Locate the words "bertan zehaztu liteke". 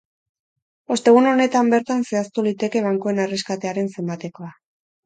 1.75-2.85